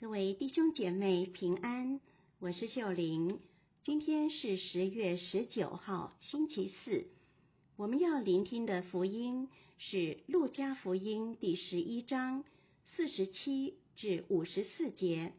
[0.00, 2.00] 各位弟兄姐妹平安，
[2.38, 3.38] 我是秀玲。
[3.84, 7.04] 今天是十月十九号，星期四。
[7.76, 12.44] 我们要聆听的福音是《路加福音》第十一章
[12.86, 15.34] 四十七至五十四节，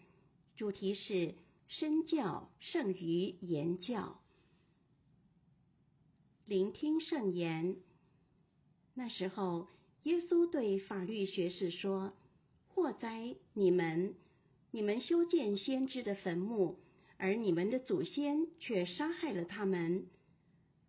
[0.56, 1.34] 主题是
[1.68, 4.20] “身教胜于言教”。
[6.46, 7.78] 聆听圣言。
[8.94, 9.66] 那时候，
[10.04, 12.14] 耶稣对法律学士说
[12.70, 14.14] ：“祸哉，你们！”
[14.74, 16.78] 你们修建先知的坟墓，
[17.18, 20.06] 而你们的祖先却杀害了他们。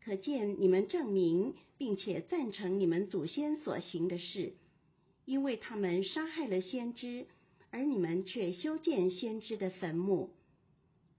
[0.05, 4.53] 可见你们证明并且赞成你们祖先所行的事，
[5.25, 7.27] 因为他们杀害了先知，
[7.71, 10.31] 而你们却修建先知的坟墓。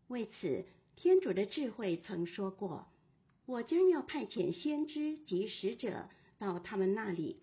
[0.07, 0.63] 为此，
[0.95, 2.88] 天主的智慧曾说过
[3.45, 6.07] ：“我将要派遣先知及使者
[6.38, 7.41] 到他们那里，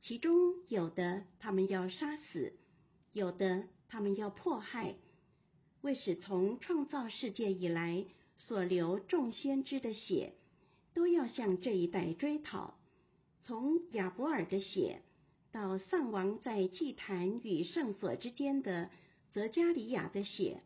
[0.00, 2.54] 其中有的他们要杀死，
[3.12, 3.64] 有的。”
[3.94, 4.96] 他们要迫害，
[5.82, 8.04] 为使从创造世界以来
[8.38, 10.32] 所流众先知的血，
[10.94, 12.76] 都要向这一代追讨。
[13.44, 15.00] 从亚伯尔的血，
[15.52, 18.90] 到丧亡在祭坛与圣所之间的
[19.30, 20.60] 泽加里亚的血，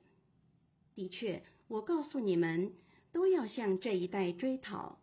[0.94, 2.72] 的确，我告诉你们，
[3.12, 4.98] 都要向这一代追讨。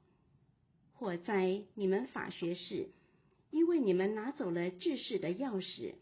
[0.94, 2.90] 火灾，你们法学士，
[3.52, 5.94] 因为你们拿走了治世的钥匙，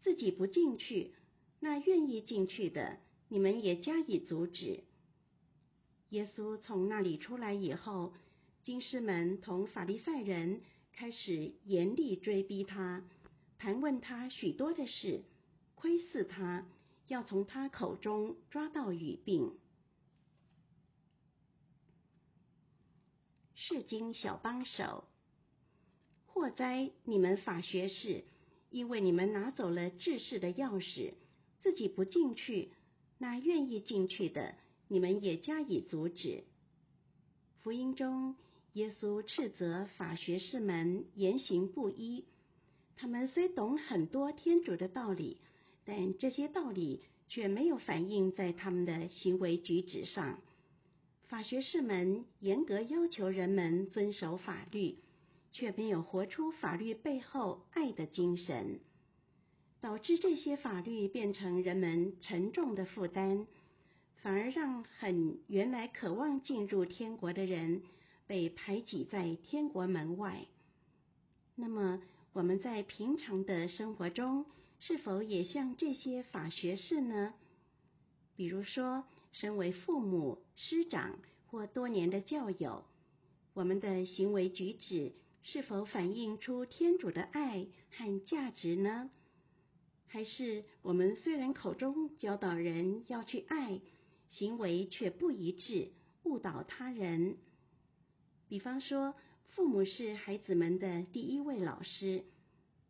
[0.00, 1.12] 自己不进去。
[1.60, 4.84] 那愿意进去的，你们也加以阻止。
[6.10, 8.14] 耶稣从那里出来以后，
[8.64, 10.60] 经师们同法利赛人
[10.92, 13.04] 开始严厉追逼他，
[13.58, 15.22] 盘问他许多的事，
[15.74, 16.66] 窥伺他，
[17.08, 19.52] 要从他口中抓到语病。
[23.54, 25.04] 释经小帮手，
[26.26, 28.24] 祸哉，你们法学士，
[28.70, 31.12] 因为你们拿走了治世的钥匙。
[31.60, 32.70] 自己不进去，
[33.18, 34.54] 那愿意进去的，
[34.88, 36.44] 你们也加以阻止。
[37.62, 38.36] 福音中，
[38.74, 42.24] 耶稣斥责法学士们言行不一。
[42.96, 45.38] 他们虽懂很多天主的道理，
[45.84, 50.40] 但这些道理却没有反映在他们的行为举止上。
[51.28, 54.96] 法学士们严格要求人们遵守法律，
[55.52, 58.80] 却没有活出法律背后爱的精神。
[59.80, 63.46] 导致这些法律变成人们沉重的负担，
[64.22, 67.82] 反而让很原来渴望进入天国的人
[68.26, 70.46] 被排挤在天国门外。
[71.54, 72.02] 那么，
[72.32, 74.46] 我们在平常的生活中，
[74.80, 77.34] 是否也像这些法学士呢？
[78.36, 82.84] 比如说，身为父母、师长或多年的教友，
[83.54, 85.12] 我们的行为举止
[85.42, 89.10] 是否反映出天主的爱和价值呢？
[90.08, 93.80] 还是我们虽然口中教导人要去爱，
[94.30, 95.88] 行为却不一致，
[96.24, 97.36] 误导他人。
[98.48, 99.14] 比方说，
[99.48, 102.24] 父母是孩子们的第一位老师，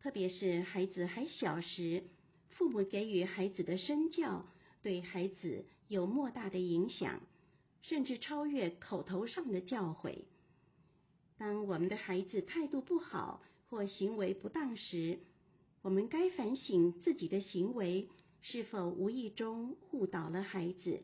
[0.01, 2.03] 特别是孩子还小时，
[2.51, 4.45] 父母给予孩子的身教，
[4.81, 7.19] 对孩子有莫大的影响，
[7.81, 10.23] 甚至超越口头上的教诲。
[11.37, 15.19] 当我们的孩子态度不好或行为不当时，
[15.81, 18.09] 我们该反省自己的行为
[18.41, 21.01] 是否无意中误导了孩子。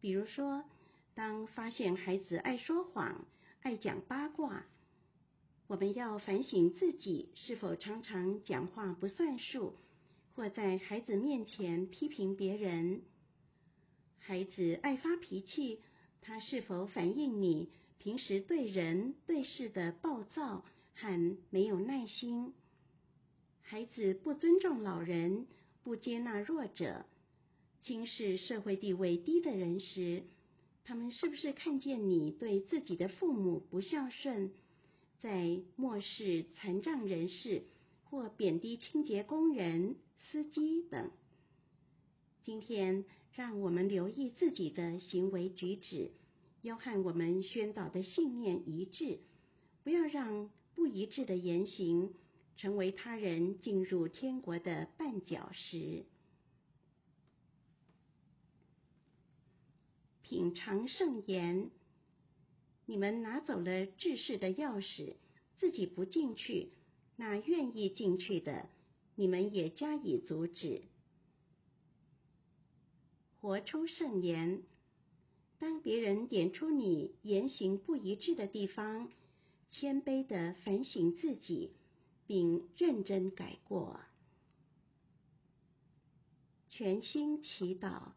[0.00, 0.64] 比如说，
[1.14, 3.24] 当发现孩子爱说谎、
[3.62, 4.64] 爱讲八卦，
[5.66, 9.74] 我们要反省自己是否常常讲话不算数，
[10.34, 13.02] 或在孩子面前批评别人。
[14.18, 15.80] 孩子爱发脾气，
[16.20, 17.68] 他是否反映你
[17.98, 20.64] 平时对人对事的暴躁
[20.94, 22.52] 和没有耐心？
[23.70, 25.46] 孩子不尊重老人，
[25.84, 27.06] 不接纳弱者，
[27.82, 30.24] 轻视社会地位低的人时，
[30.82, 34.50] 他们是不是看见你对自己的父母不孝顺，
[35.20, 37.62] 在漠视残障人士
[38.06, 41.08] 或贬低清洁工人、司机等？
[42.42, 43.04] 今天，
[43.36, 46.10] 让我们留意自己的行为举止，
[46.62, 49.20] 要和我们宣导的信念一致，
[49.84, 52.12] 不要让不一致的言行。
[52.56, 56.04] 成为他人进入天国的绊脚石。
[60.22, 61.70] 品尝圣言，
[62.86, 65.14] 你们拿走了治世的钥匙，
[65.56, 66.68] 自己不进去，
[67.16, 68.68] 那愿意进去的，
[69.16, 70.82] 你们也加以阻止。
[73.40, 74.62] 活出圣言，
[75.58, 79.10] 当别人点出你言行不一致的地方，
[79.70, 81.72] 谦卑的反省自己。
[82.30, 83.98] 并认真改过。
[86.68, 88.12] 全心祈祷。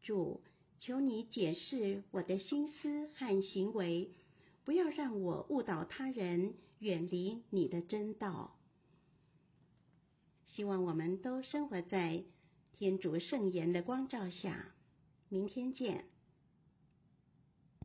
[0.00, 0.40] 主，
[0.78, 4.10] 求你解释我的心思和行为，
[4.64, 8.56] 不要让我误导他人，远离你的真道。
[10.46, 12.24] 希望我们都生活在
[12.72, 14.72] 天主圣言的光照下。
[15.28, 16.06] 明天见。